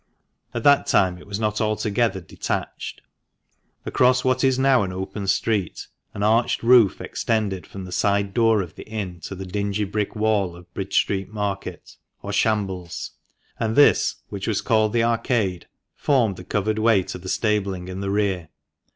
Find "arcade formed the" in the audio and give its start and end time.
15.03-16.43